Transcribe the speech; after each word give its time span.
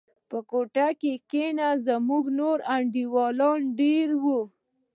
په 0.29 0.37
كوټه 0.49 0.87
کښې 1.01 1.47
زموږ 1.87 2.23
نور 2.39 2.57
انډيوالان 2.75 3.59
دېره 3.79 4.15
وو. 4.23 4.41